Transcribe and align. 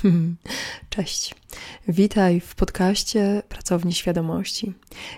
Cześć. 0.90 1.34
Witaj 1.88 2.40
w 2.40 2.54
podcaście 2.54 3.42
Pracowni 3.48 3.92
Świadomości. 3.92 4.72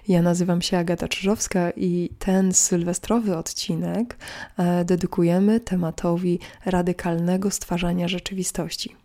Ja 0.08 0.22
nazywam 0.22 0.62
się 0.62 0.78
Agata 0.78 1.08
Czyżowska 1.08 1.70
i 1.70 2.10
ten 2.18 2.54
sylwestrowy 2.54 3.36
odcinek 3.36 4.16
e, 4.56 4.84
dedykujemy 4.84 5.60
tematowi 5.60 6.38
radykalnego 6.64 7.50
stwarzania 7.50 8.08
rzeczywistości. 8.08 8.96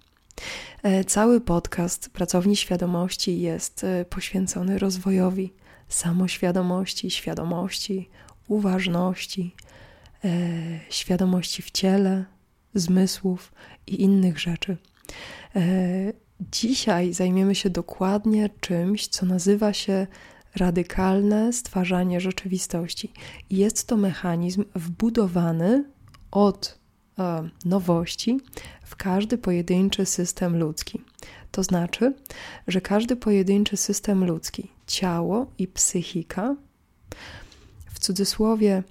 E, 0.83 1.03
cały 1.03 1.41
podcast 1.41 2.09
Pracowni 2.09 2.55
Świadomości 2.55 3.41
jest 3.41 3.83
e, 3.83 4.05
poświęcony 4.05 4.79
rozwojowi 4.79 5.53
samoświadomości, 5.89 7.11
świadomości, 7.11 8.09
uważności, 8.47 9.55
świadomości 10.89 11.61
w 11.61 11.71
ciele, 11.71 12.25
zmysłów 12.73 13.51
i 13.87 14.01
innych 14.01 14.39
rzeczy. 14.39 14.77
E, 15.55 16.13
dzisiaj 16.51 17.13
zajmiemy 17.13 17.55
się 17.55 17.69
dokładnie 17.69 18.50
czymś, 18.59 19.07
co 19.07 19.25
nazywa 19.25 19.73
się 19.73 20.07
radykalne 20.55 21.54
stwarzanie 21.54 22.21
rzeczywistości. 22.21 23.11
Jest 23.49 23.87
to 23.87 23.97
mechanizm 23.97 24.63
wbudowany 24.75 25.85
od 26.32 26.79
e, 27.19 27.49
nowości 27.65 28.39
w 28.83 28.96
każdy 28.96 29.37
pojedynczy 29.37 30.05
system 30.05 30.59
ludzki. 30.59 31.01
To 31.51 31.63
znaczy, 31.63 32.13
że 32.67 32.81
każdy 32.81 33.16
pojedynczy 33.16 33.77
system 33.77 34.25
ludzki, 34.25 34.71
ciało 34.88 35.52
i 35.58 35.67
psychika, 35.67 36.55
w 37.85 37.99
cudzysłowie, 37.99 38.83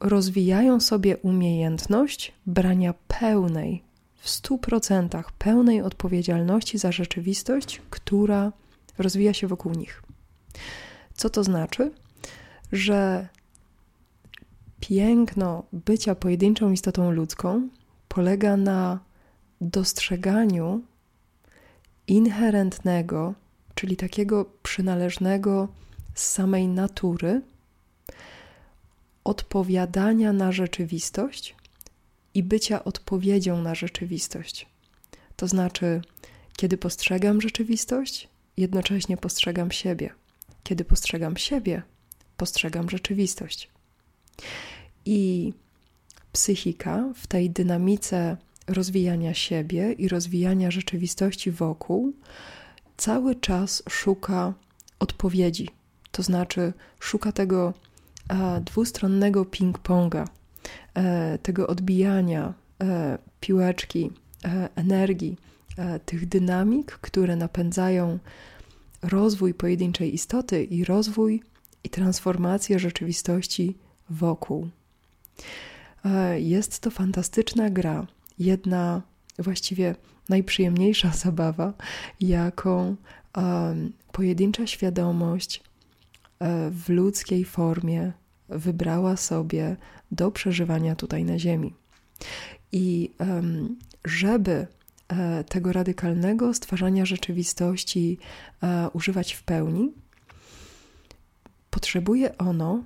rozwijają 0.00 0.80
sobie 0.80 1.16
umiejętność 1.16 2.32
brania 2.46 2.94
pełnej 3.08 3.87
w 4.18 4.28
100% 4.28 5.24
pełnej 5.38 5.82
odpowiedzialności 5.82 6.78
za 6.78 6.92
rzeczywistość, 6.92 7.82
która 7.90 8.52
rozwija 8.98 9.34
się 9.34 9.46
wokół 9.46 9.72
nich. 9.72 10.02
Co 11.14 11.30
to 11.30 11.44
znaczy? 11.44 11.92
Że 12.72 13.28
piękno 14.80 15.62
bycia 15.72 16.14
pojedynczą 16.14 16.72
istotą 16.72 17.10
ludzką 17.10 17.68
polega 18.08 18.56
na 18.56 18.98
dostrzeganiu 19.60 20.82
inherentnego, 22.06 23.34
czyli 23.74 23.96
takiego 23.96 24.44
przynależnego 24.62 25.68
z 26.14 26.28
samej 26.28 26.68
natury, 26.68 27.42
odpowiadania 29.24 30.32
na 30.32 30.52
rzeczywistość 30.52 31.54
i 32.38 32.42
bycia 32.42 32.84
odpowiedzią 32.84 33.62
na 33.62 33.74
rzeczywistość. 33.74 34.66
To 35.36 35.48
znaczy, 35.48 36.00
kiedy 36.56 36.76
postrzegam 36.76 37.40
rzeczywistość, 37.40 38.28
jednocześnie 38.56 39.16
postrzegam 39.16 39.70
siebie. 39.70 40.10
Kiedy 40.62 40.84
postrzegam 40.84 41.36
siebie, 41.36 41.82
postrzegam 42.36 42.90
rzeczywistość. 42.90 43.70
I 45.04 45.52
psychika 46.32 47.12
w 47.14 47.26
tej 47.26 47.50
dynamice 47.50 48.36
rozwijania 48.66 49.34
siebie 49.34 49.92
i 49.92 50.08
rozwijania 50.08 50.70
rzeczywistości 50.70 51.50
wokół 51.50 52.12
cały 52.96 53.34
czas 53.34 53.82
szuka 53.88 54.54
odpowiedzi. 54.98 55.68
To 56.10 56.22
znaczy, 56.22 56.72
szuka 57.00 57.32
tego 57.32 57.74
dwustronnego 58.64 59.44
ping-ponga, 59.44 60.28
tego 61.42 61.66
odbijania 61.66 62.54
e, 62.82 63.18
piłeczki 63.40 64.10
e, 64.44 64.68
energii, 64.76 65.36
tych 66.06 66.28
dynamik, 66.28 66.92
które 66.92 67.36
napędzają 67.36 68.18
rozwój 69.02 69.54
pojedynczej 69.54 70.14
istoty 70.14 70.64
i 70.64 70.84
rozwój 70.84 71.42
i 71.84 71.90
transformację 71.90 72.78
rzeczywistości 72.78 73.76
wokół. 74.10 74.68
Jest 76.36 76.80
to 76.80 76.90
fantastyczna 76.90 77.70
gra, 77.70 78.06
jedna 78.38 79.02
właściwie 79.38 79.94
najprzyjemniejsza 80.28 81.12
zabawa, 81.24 81.72
jaką 82.20 82.96
pojedyncza 84.12 84.66
świadomość 84.66 85.62
w 86.70 86.88
ludzkiej 86.88 87.44
formie 87.44 88.12
wybrała 88.48 89.16
sobie 89.16 89.76
do 90.10 90.30
przeżywania 90.30 90.96
tutaj 90.96 91.24
na 91.24 91.38
Ziemi. 91.38 91.74
I 92.72 93.10
żeby 94.04 94.66
e, 95.08 95.44
tego 95.44 95.72
radykalnego 95.72 96.54
stwarzania 96.54 97.06
rzeczywistości 97.06 98.18
e, 98.62 98.88
używać 98.92 99.32
w 99.32 99.42
pełni, 99.42 99.92
potrzebuje 101.70 102.38
ono 102.38 102.82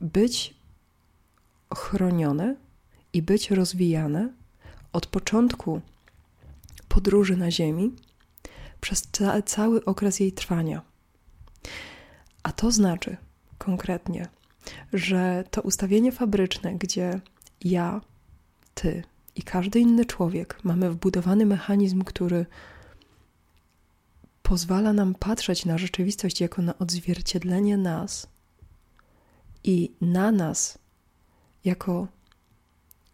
być 0.00 0.54
chronione 1.74 2.56
i 3.12 3.22
być 3.22 3.50
rozwijane 3.50 4.32
od 4.92 5.06
początku 5.06 5.80
podróży 6.88 7.36
na 7.36 7.50
Ziemi 7.50 7.92
przez 8.80 9.02
ca 9.12 9.42
cały 9.42 9.84
okres 9.84 10.20
jej 10.20 10.32
trwania. 10.32 10.82
A 12.42 12.52
to 12.52 12.70
znaczy 12.70 13.16
konkretnie, 13.58 14.28
że 14.92 15.44
to 15.50 15.62
ustawienie 15.62 16.12
fabryczne, 16.12 16.74
gdzie 16.74 17.20
ja, 17.64 18.00
ty 18.74 19.02
i 19.36 19.42
każdy 19.42 19.80
inny 19.80 20.04
człowiek 20.04 20.58
mamy 20.64 20.90
wbudowany 20.90 21.46
mechanizm, 21.46 22.02
który 22.02 22.46
pozwala 24.42 24.92
nam 24.92 25.14
patrzeć 25.14 25.64
na 25.64 25.78
rzeczywistość 25.78 26.40
jako 26.40 26.62
na 26.62 26.78
odzwierciedlenie 26.78 27.76
nas 27.76 28.26
i 29.64 29.92
na 30.00 30.32
nas 30.32 30.78
jako 31.64 32.08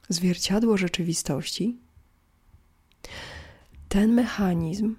zwierciadło 0.08 0.76
rzeczywistości, 0.76 1.78
ten 3.88 4.12
mechanizm 4.12 4.96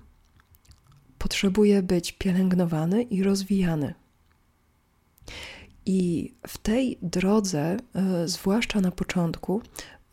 potrzebuje 1.18 1.84
być 1.84 2.12
pielęgnowany 2.12 3.04
i 3.04 3.24
rozwijany. 3.24 3.94
I 5.86 6.34
w 6.48 6.58
tej 6.58 6.98
drodze, 7.02 7.78
e, 7.96 8.28
zwłaszcza 8.28 8.82
na 8.82 8.92
początku, 8.92 9.62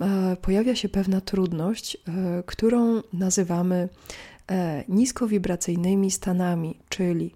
e, 0.00 0.36
pojawia 0.36 0.76
się 0.76 0.88
pewna 0.88 1.20
trudność, 1.20 1.96
e, 1.96 2.42
którą 2.46 3.02
nazywamy 3.12 3.88
niskowibracyjnymi 4.88 6.10
stanami, 6.10 6.78
czyli 6.88 7.34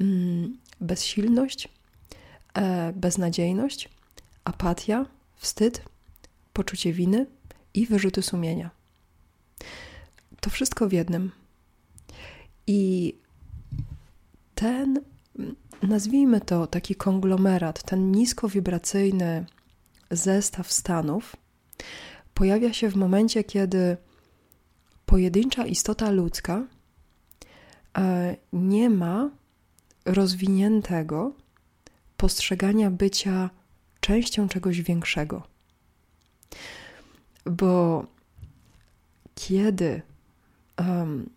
mm, 0.00 0.58
bezsilność, 0.80 1.68
beznadziejność, 2.94 3.88
apatia, 4.44 5.06
wstyd, 5.36 5.82
poczucie 6.52 6.92
winy 6.92 7.26
i 7.74 7.86
wyrzuty 7.86 8.22
sumienia. 8.22 8.70
To 10.40 10.50
wszystko 10.50 10.88
w 10.88 10.92
jednym. 10.92 11.32
I 12.66 13.14
ten 14.54 15.00
nazwijmy 15.82 16.40
to 16.40 16.66
taki 16.66 16.94
konglomerat, 16.94 17.82
ten 17.82 18.12
niskowibracyjny 18.12 19.46
zestaw 20.10 20.72
stanów, 20.72 21.36
pojawia 22.34 22.72
się 22.72 22.90
w 22.90 22.96
momencie, 22.96 23.44
kiedy 23.44 23.96
pojedyncza 25.06 25.66
istota 25.66 26.10
ludzka 26.10 26.66
e, 27.98 28.36
nie 28.52 28.90
ma 28.90 29.30
rozwiniętego 30.04 31.32
postrzegania 32.16 32.90
bycia 32.90 33.50
częścią 34.00 34.48
czegoś 34.48 34.82
większego. 34.82 35.42
Bo 37.44 38.06
kiedy 39.34 40.02
um, 40.78 41.30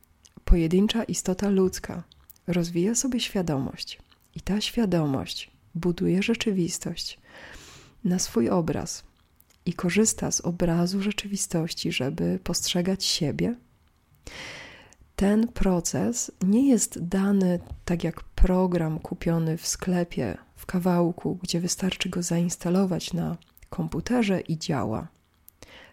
pojedyncza 0.45 1.03
istota 1.03 1.49
ludzka 1.49 2.03
rozwija 2.47 2.95
sobie 2.95 3.19
świadomość, 3.19 3.99
i 4.35 4.41
ta 4.41 4.61
świadomość 4.61 5.51
buduje 5.75 6.23
rzeczywistość 6.23 7.19
na 8.03 8.19
swój 8.19 8.49
obraz 8.49 9.03
i 9.65 9.73
korzysta 9.73 10.31
z 10.31 10.41
obrazu 10.41 11.01
rzeczywistości, 11.01 11.91
żeby 11.91 12.39
postrzegać 12.43 13.05
siebie. 13.05 13.55
Ten 15.15 15.47
proces 15.47 16.31
nie 16.41 16.69
jest 16.69 17.07
dany 17.07 17.59
tak 17.85 18.03
jak 18.03 18.23
program 18.23 18.99
kupiony 18.99 19.57
w 19.57 19.67
sklepie, 19.67 20.37
w 20.55 20.65
kawałku, 20.65 21.39
gdzie 21.43 21.59
wystarczy 21.59 22.09
go 22.09 22.23
zainstalować 22.23 23.13
na 23.13 23.37
komputerze 23.69 24.41
i 24.41 24.57
działa. 24.57 25.07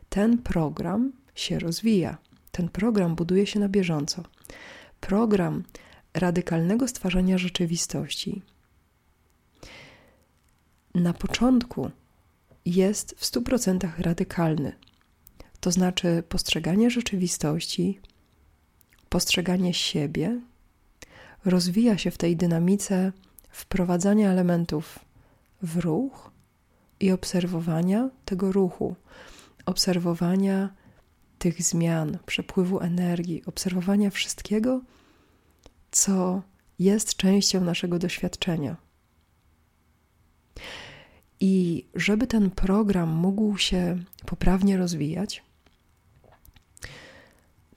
Ten 0.09 0.39
program 0.39 1.13
się 1.35 1.59
rozwija. 1.59 2.17
Ten 2.53 2.69
program 2.69 3.15
buduje 3.15 3.47
się 3.47 3.61
na 3.61 3.69
bieżąco. 3.69 4.23
Program 5.01 5.63
radykalnego 6.15 6.89
stwarzania 6.89 7.39
rzeczywistości 7.39 8.43
na 10.95 11.13
początku 11.13 11.91
jest 12.65 13.15
w 13.19 13.25
100% 13.25 13.89
radykalny. 13.99 14.73
To 15.61 15.71
znaczy 15.71 16.23
postrzeganie 16.29 16.91
rzeczywistości 16.91 18.01
postrzeganie 19.09 19.75
siebie 19.75 20.41
rozwija 21.45 21.99
się 21.99 22.11
w 22.11 22.19
tej 22.19 22.37
dynamice 22.37 23.13
wprowadzania 23.51 24.31
elementów 24.31 24.99
w 25.63 25.77
ruch 25.77 26.31
i 27.01 27.11
obserwowania 27.11 28.11
tego 28.25 28.53
ruchu, 28.53 28.95
obserwowania 29.67 30.75
tych 31.39 31.63
zmian, 31.63 32.19
przepływu 32.27 32.81
energii, 32.81 33.43
obserwowania 33.47 34.11
wszystkiego, 34.11 34.81
co 35.95 36.43
jest 36.79 37.17
częścią 37.17 37.61
naszego 37.61 37.99
doświadczenia. 37.99 38.77
I 41.41 41.87
żeby 41.95 42.27
ten 42.27 42.51
program 42.51 43.09
mógł 43.09 43.59
się 43.59 44.05
poprawnie 44.27 44.77
rozwijać, 44.77 45.43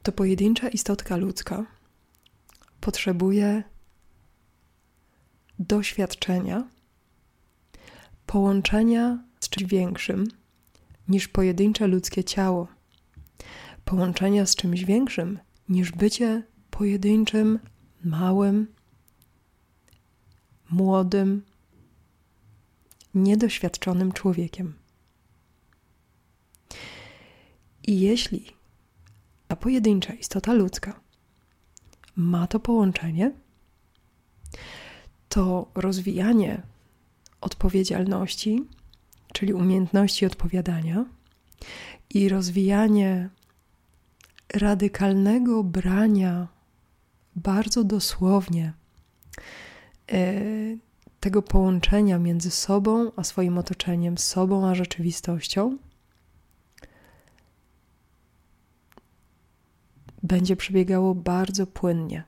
to 0.03 0.11
pojedyncza 0.11 0.69
istotka 0.69 1.17
ludzka 1.17 1.65
potrzebuje 2.81 3.63
doświadczenia, 5.59 6.67
połączenia 8.25 9.23
z 9.39 9.49
czymś 9.49 9.69
większym 9.69 10.27
niż 11.07 11.27
pojedyncze 11.27 11.87
ludzkie 11.87 12.23
ciało, 12.23 12.67
połączenia 13.85 14.45
z 14.45 14.55
czymś 14.55 14.85
większym 14.85 15.39
niż 15.69 15.91
bycie 15.91 16.43
pojedynczym, 16.69 17.59
małym, 18.03 18.67
młodym, 20.69 21.41
niedoświadczonym 23.13 24.11
człowiekiem. 24.11 24.73
I 27.87 27.99
jeśli 27.99 28.45
ta 29.47 29.55
pojedyncza 29.55 30.13
istota 30.13 30.53
ludzka 30.53 30.99
ma 32.15 32.47
to 32.47 32.59
połączenie, 32.59 33.31
to 35.29 35.71
rozwijanie 35.75 36.61
odpowiedzialności, 37.41 38.63
czyli 39.33 39.53
umiejętności 39.53 40.25
odpowiadania, 40.25 41.05
i 42.09 42.29
rozwijanie 42.29 43.29
radykalnego 44.53 45.63
brania 45.63 46.47
bardzo 47.37 47.83
dosłownie 47.83 48.73
e, 50.11 50.33
tego 51.19 51.41
połączenia 51.41 52.19
między 52.19 52.51
sobą 52.51 53.11
a 53.15 53.23
swoim 53.23 53.57
otoczeniem, 53.57 54.17
sobą 54.17 54.67
a 54.67 54.75
rzeczywistością, 54.75 55.77
będzie 60.23 60.55
przebiegało 60.55 61.15
bardzo 61.15 61.67
płynnie 61.67 62.23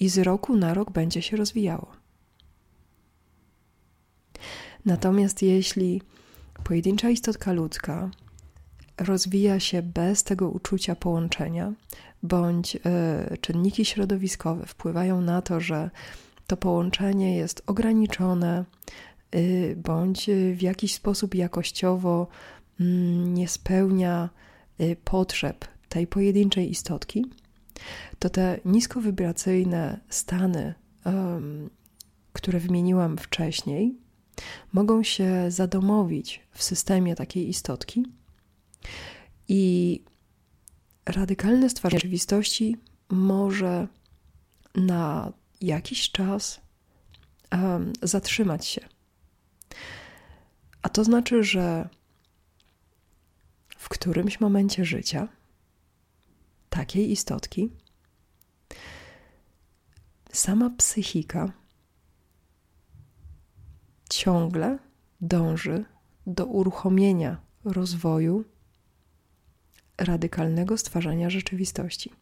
i 0.00 0.08
z 0.08 0.18
roku 0.18 0.56
na 0.56 0.74
rok 0.74 0.90
będzie 0.90 1.22
się 1.22 1.36
rozwijało. 1.36 1.92
Natomiast 4.84 5.42
jeśli 5.42 6.02
pojedyncza 6.64 7.10
istotka 7.10 7.52
ludzka 7.52 8.10
rozwija 8.98 9.60
się 9.60 9.82
bez 9.82 10.24
tego 10.24 10.48
uczucia 10.48 10.96
połączenia, 10.96 11.72
bądź 12.22 12.76
y, 12.76 12.80
czynniki 13.38 13.84
środowiskowe 13.84 14.66
wpływają 14.66 15.20
na 15.20 15.42
to, 15.42 15.60
że 15.60 15.90
to 16.46 16.56
połączenie 16.56 17.36
jest 17.36 17.62
ograniczone, 17.66 18.64
y, 19.34 19.76
bądź 19.84 20.30
w 20.54 20.62
jakiś 20.62 20.94
sposób 20.94 21.34
jakościowo 21.34 22.26
y, 22.80 22.84
nie 23.26 23.48
spełnia 23.48 24.30
y, 24.80 24.96
potrzeb 25.04 25.64
tej 25.88 26.06
pojedynczej 26.06 26.70
istotki, 26.70 27.26
to 28.18 28.30
te 28.30 28.60
niskowibracyjne 28.64 30.00
stany, 30.08 30.74
które 32.32 32.58
wymieniłam 32.60 33.18
wcześniej, 33.18 33.96
mogą 34.72 35.02
się 35.02 35.50
zadomowić 35.50 36.40
w 36.52 36.62
systemie 36.62 37.14
takiej 37.14 37.48
istotki 37.48 38.06
i 39.48 40.02
radykalne 41.06 41.70
stwarzanie 41.70 41.98
rzeczywistości 41.98 42.76
może 43.08 43.88
na 44.74 45.32
jakiś 45.60 46.10
czas 46.10 46.60
um, 47.52 47.92
zatrzymać 48.02 48.66
się. 48.66 48.80
A 50.82 50.88
to 50.88 51.04
znaczy, 51.04 51.44
że 51.44 51.88
w 53.68 53.88
którymś 53.88 54.40
momencie 54.40 54.84
życia 54.84 55.28
takiej 56.70 57.12
istotki 57.12 57.70
sama 60.32 60.70
psychika 60.70 61.52
ciągle 64.10 64.78
dąży 65.20 65.84
do 66.26 66.46
uruchomienia 66.46 67.40
rozwoju 67.64 68.44
radykalnego 70.04 70.78
stwarzania 70.78 71.30
rzeczywistości. 71.30 72.12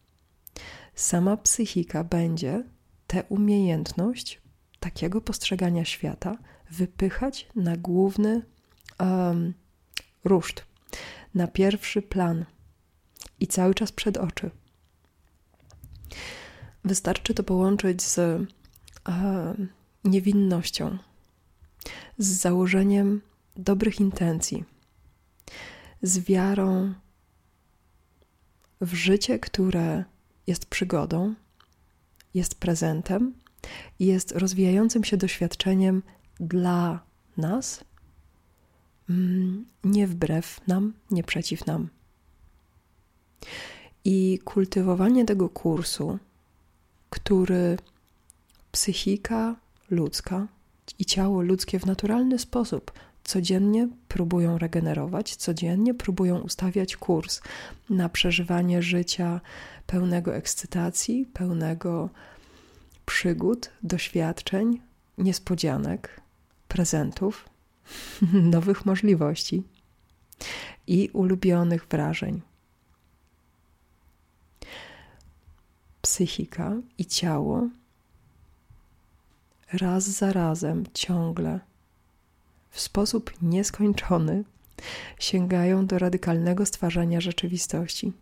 Sama 0.95 1.37
psychika 1.37 2.03
będzie 2.03 2.63
tę 3.07 3.23
umiejętność 3.29 4.41
takiego 4.79 5.21
postrzegania 5.21 5.85
świata 5.85 6.37
wypychać 6.71 7.47
na 7.55 7.77
główny 7.77 8.41
um, 8.99 9.53
ruszt, 10.23 10.65
na 11.35 11.47
pierwszy 11.47 12.01
plan 12.01 12.45
i 13.39 13.47
cały 13.47 13.73
czas 13.73 13.91
przed 13.91 14.17
oczy. 14.17 14.51
Wystarczy 16.83 17.33
to 17.33 17.43
połączyć 17.43 18.01
z 18.01 18.41
niewinnością, 20.03 20.97
z 22.17 22.27
założeniem 22.27 23.21
dobrych 23.55 23.99
intencji, 23.99 24.63
z 26.01 26.19
wiarą 26.19 26.93
w 28.81 28.93
życie, 28.93 29.39
które 29.39 30.03
jest 30.47 30.65
przygodą, 30.65 31.33
jest 32.33 32.55
prezentem 32.55 33.33
jest 33.99 34.31
rozwijającym 34.31 35.03
się 35.03 35.17
doświadczeniem 35.17 36.03
dla 36.39 36.99
nas, 37.37 37.83
mm, 39.09 39.65
nie 39.83 40.07
wbrew 40.07 40.67
nam, 40.67 40.93
nie 41.11 41.23
przeciw 41.23 41.65
nam. 41.65 41.89
I 44.05 44.39
kultywowanie 44.43 45.25
tego 45.25 45.49
kursu, 45.49 46.19
który 47.09 47.77
psychika 48.71 49.55
ludzka 49.89 50.47
i 50.99 51.05
ciało 51.05 51.41
ludzkie 51.41 51.79
w 51.79 51.85
naturalny 51.85 52.39
sposób 52.39 52.91
codziennie 53.23 53.87
próbują 54.07 54.57
regenerować, 54.57 55.35
codziennie 55.35 55.93
próbują 55.93 56.39
ustawiać 56.39 56.95
kurs 56.95 57.41
na 57.89 58.09
przeżywanie 58.09 58.81
życia 58.81 59.41
pełnego 59.87 60.35
ekscytacji, 60.35 61.25
pełnego 61.33 62.09
przygód, 63.05 63.69
doświadczeń, 63.83 64.81
niespodzianek, 65.17 66.21
prezentów, 66.67 67.49
nowych 68.53 68.85
możliwości 68.85 69.63
i 70.87 71.09
ulubionych 71.13 71.87
wrażeń. 71.89 72.41
Psychika 76.01 76.73
i 76.97 77.05
ciało 77.05 77.69
raz 79.73 80.03
za 80.03 80.33
razem 80.33 80.83
ciągle 80.93 81.59
w 82.71 82.81
sposób 82.81 83.31
nieskończony 83.41 84.43
sięgają 85.19 85.85
do 85.85 85.99
radykalnego 85.99 86.65
stwarzania 86.65 87.21
rzeczywistości. 87.21 88.13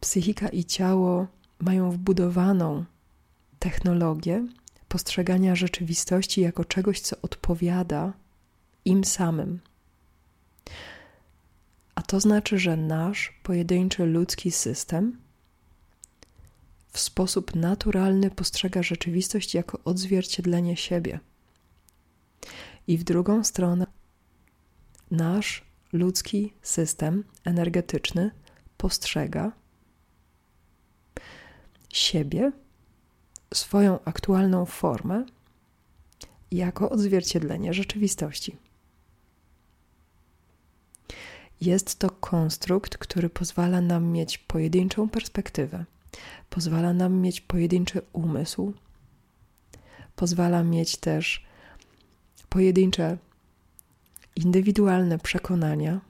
Psychika 0.00 0.48
i 0.48 0.64
ciało 0.64 1.26
mają 1.60 1.90
wbudowaną 1.90 2.84
technologię 3.58 4.46
postrzegania 4.88 5.54
rzeczywistości 5.54 6.40
jako 6.40 6.64
czegoś, 6.64 7.00
co 7.00 7.16
odpowiada 7.22 8.12
im 8.84 9.04
samym. 9.04 9.60
A 11.94 12.02
to 12.02 12.20
znaczy, 12.20 12.58
że 12.58 12.76
nasz 12.76 13.32
pojedynczy 13.42 14.06
ludzki 14.06 14.50
system 14.50 15.18
w 16.92 16.98
sposób 16.98 17.54
naturalny 17.54 18.30
postrzega 18.30 18.82
rzeczywistość 18.82 19.54
jako 19.54 19.78
odzwierciedlenie 19.84 20.76
siebie. 20.76 21.20
I 22.86 22.98
w 22.98 23.04
drugą 23.04 23.44
stronę, 23.44 23.86
nasz 25.10 25.64
ludzki 25.92 26.52
system 26.62 27.24
energetyczny 27.44 28.30
postrzega 28.76 29.52
siebie, 31.88 32.52
swoją 33.54 34.04
aktualną 34.04 34.66
formę, 34.66 35.24
jako 36.50 36.90
odzwierciedlenie 36.90 37.74
rzeczywistości. 37.74 38.56
Jest 41.60 41.98
to 41.98 42.10
konstrukt, 42.10 42.98
który 42.98 43.30
pozwala 43.30 43.80
nam 43.80 44.04
mieć 44.04 44.38
pojedynczą 44.38 45.08
perspektywę, 45.08 45.84
pozwala 46.50 46.92
nam 46.92 47.14
mieć 47.14 47.40
pojedynczy 47.40 48.02
umysł, 48.12 48.72
pozwala 50.16 50.62
mieć 50.62 50.96
też 50.96 51.49
pojedyncze, 52.50 53.18
indywidualne 54.36 55.18
przekonania 55.18 56.00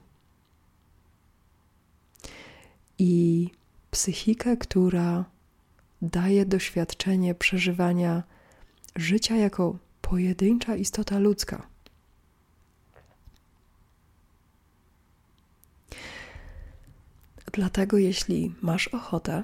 i 2.99 3.49
psychikę, 3.91 4.57
która 4.57 5.25
daje 6.01 6.45
doświadczenie 6.45 7.35
przeżywania 7.35 8.23
życia 8.95 9.35
jako 9.35 9.77
pojedyncza 10.01 10.75
istota 10.75 11.19
ludzka. 11.19 11.67
Dlatego, 17.53 17.97
jeśli 17.97 18.55
masz 18.61 18.87
ochotę, 18.87 19.43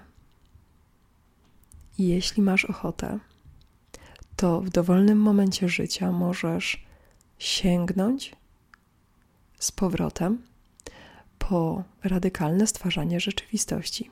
jeśli 1.98 2.44
masz 2.44 2.66
ochotę, 2.66 3.20
to 4.36 4.62
w 4.62 4.70
dowolnym 4.70 5.20
momencie 5.20 5.70
życia 5.70 6.12
możesz 6.12 6.87
sięgnąć 7.38 8.36
z 9.60 9.72
powrotem 9.72 10.44
po 11.40 11.84
radykalne 12.04 12.68
stwarzanie 12.68 13.20
rzeczywistości. 13.20 14.12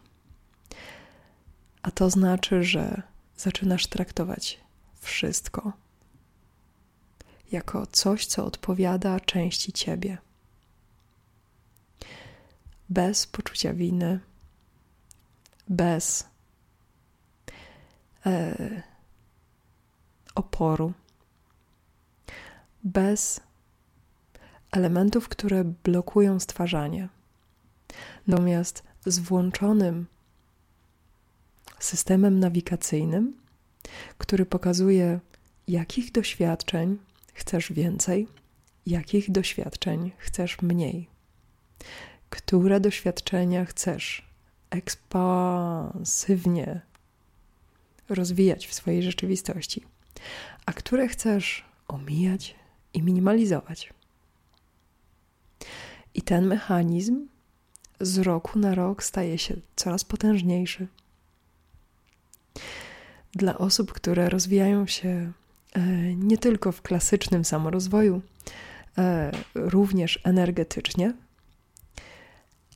A 1.81 1.91
to 1.91 2.09
znaczy, 2.09 2.63
że 2.63 3.01
zaczynasz 3.37 3.87
traktować 3.87 4.59
wszystko 4.99 5.73
jako 7.51 7.87
coś, 7.87 8.25
co 8.25 8.45
odpowiada 8.45 9.19
części 9.19 9.73
ciebie. 9.73 10.17
Bez 12.89 13.27
poczucia 13.27 13.73
winy, 13.73 14.19
bez 15.69 16.27
e, 18.25 18.55
oporu, 20.35 20.93
bez 22.85 23.39
elementów, 24.71 25.29
które 25.29 25.63
blokują 25.63 26.39
stwarzanie. 26.39 27.09
Natomiast 28.27 28.83
z 29.05 29.19
włączonym 29.19 30.05
systemem 31.79 32.39
nawigacyjnym, 32.39 33.33
który 34.17 34.45
pokazuje, 34.45 35.19
jakich 35.67 36.11
doświadczeń 36.11 36.97
chcesz 37.33 37.71
więcej, 37.71 38.27
jakich 38.85 39.31
doświadczeń 39.31 40.11
chcesz 40.17 40.61
mniej, 40.61 41.07
które 42.29 42.79
doświadczenia 42.79 43.65
chcesz 43.65 44.25
ekspansywnie 44.69 46.81
rozwijać 48.09 48.67
w 48.67 48.73
swojej 48.73 49.03
rzeczywistości, 49.03 49.83
a 50.65 50.73
które 50.73 51.07
chcesz 51.07 51.65
omijać 51.87 52.55
i 52.95 53.03
minimalizować. 53.03 53.93
I 56.13 56.21
ten 56.21 56.45
mechanizm 56.45 57.27
z 57.99 58.17
roku 58.17 58.59
na 58.59 58.75
rok 58.75 59.03
staje 59.03 59.37
się 59.37 59.55
coraz 59.75 60.03
potężniejszy. 60.03 60.87
Dla 63.31 63.57
osób, 63.57 63.93
które 63.93 64.29
rozwijają 64.29 64.87
się 64.87 65.31
e, 65.73 65.81
nie 66.15 66.37
tylko 66.37 66.71
w 66.71 66.81
klasycznym 66.81 67.45
samorozwoju, 67.45 68.21
e, 68.97 69.31
również 69.55 70.19
energetycznie, 70.23 71.13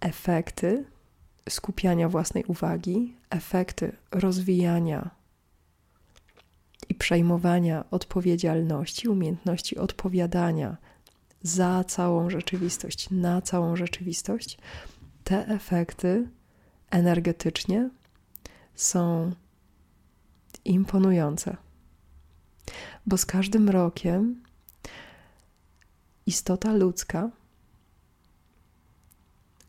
efekty 0.01 0.85
skupiania 1.49 2.09
własnej 2.09 2.43
uwagi, 2.45 3.15
efekty 3.29 3.95
rozwijania 4.11 5.18
i 6.89 6.95
przejmowania 6.95 7.85
odpowiedzialności, 7.91 9.07
umiejętności 9.07 9.77
odpowiadania 9.77 10.77
za 11.43 11.83
całą 11.83 12.29
rzeczywistość, 12.29 13.09
na 13.09 13.41
całą 13.41 13.75
rzeczywistość, 13.75 14.57
te 15.23 15.47
efekty 15.47 16.27
energetycznie 16.89 17.89
są 18.75 19.31
imponujące. 20.65 21.57
Bo 23.05 23.17
z 23.17 23.25
każdym 23.25 23.69
rokiem 23.69 24.43
istota 26.25 26.73
ludzka 26.73 27.29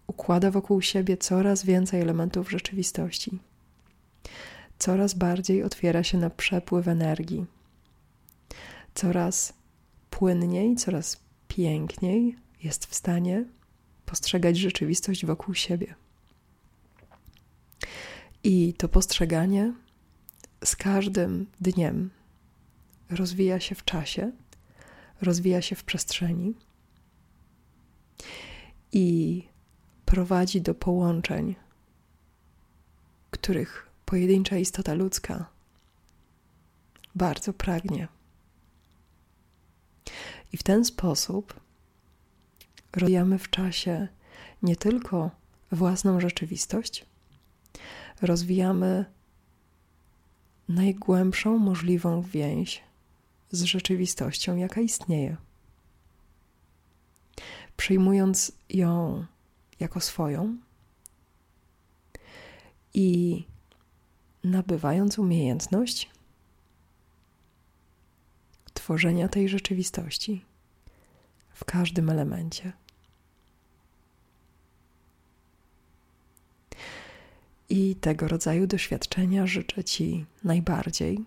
układa 0.07 0.51
wokół 0.51 0.83
siebie 0.83 1.17
coraz 1.17 1.65
więcej 1.65 2.01
elementów 2.01 2.51
rzeczywistości. 2.51 3.39
Coraz 4.81 5.15
bardziej 5.15 5.63
otwiera 5.63 6.03
się 6.03 6.19
na 6.19 6.31
przepływ 6.31 6.89
energii. 6.89 7.47
Coraz 8.95 9.53
płynniej, 10.11 10.77
coraz 10.77 11.21
piękniej 11.49 12.37
jest 12.63 12.87
w 12.87 12.95
stanie 12.95 13.45
postrzegać 14.07 14.57
rzeczywistość 14.57 15.27
wokół 15.27 15.55
siebie. 15.55 15.95
I 18.45 18.75
to 18.75 18.89
postrzeganie 18.89 19.73
z 20.65 20.77
każdym 20.77 21.47
dniem 21.61 22.11
rozwija 23.11 23.61
się 23.61 23.75
w 23.75 23.85
czasie, 23.85 24.33
rozwija 25.23 25.63
się 25.63 25.77
w 25.77 25.85
przestrzeni 25.85 26.55
i 28.93 29.43
prowadzi 30.05 30.61
do 30.61 30.75
połączeń, 30.75 31.55
których 33.31 33.90
pojedyncza 34.11 34.57
istota 34.57 34.95
ludzka 34.95 35.47
bardzo 37.15 37.53
pragnie. 37.53 38.09
I 40.53 40.57
w 40.57 40.63
ten 40.63 40.85
sposób 40.85 41.61
rozwijamy 42.93 43.39
w 43.39 43.51
czasie 43.51 44.09
nie 44.63 44.77
tylko 44.77 45.31
własną 45.73 46.21
rzeczywistość, 46.21 47.07
rozwijamy 48.23 49.05
najgłębszą 50.69 51.59
możliwą 51.59 52.23
więź 52.23 52.83
z 53.51 53.63
rzeczywistością, 53.63 54.57
jaka 54.57 54.81
istnieje. 54.81 55.37
Przyjmując 57.77 58.53
ją 58.69 59.25
jako 59.81 60.01
swoją 60.01 60.57
i 62.95 63.50
nabywając 64.45 65.19
umiejętność 65.19 66.11
tworzenia 68.75 69.29
tej 69.29 69.49
rzeczywistości 69.49 70.45
w 71.53 71.65
każdym 71.65 72.11
elemencie. 72.11 72.73
I 77.69 77.97
tego 77.97 78.29
rodzaju 78.29 78.67
doświadczenia 78.67 79.47
życzę 79.47 79.85
Ci 79.85 80.25
najbardziej, 80.45 81.25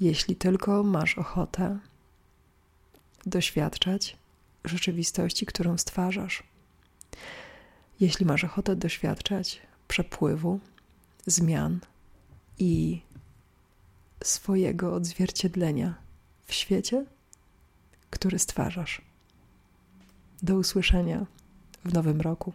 jeśli 0.00 0.36
tylko 0.36 0.82
masz 0.82 1.18
ochotę 1.18 1.78
doświadczać 3.26 4.16
rzeczywistości, 4.64 5.46
którą 5.46 5.78
stwarzasz. 5.78 6.42
Jeśli 8.00 8.26
masz 8.26 8.44
ochotę 8.44 8.76
doświadczać 8.76 9.60
przepływu, 9.88 10.60
zmian 11.26 11.80
i 12.58 13.02
swojego 14.24 14.94
odzwierciedlenia 14.94 15.94
w 16.46 16.54
świecie, 16.54 17.04
który 18.10 18.38
stwarzasz. 18.38 19.02
Do 20.42 20.56
usłyszenia 20.56 21.26
w 21.84 21.92
nowym 21.92 22.20
roku. 22.20 22.52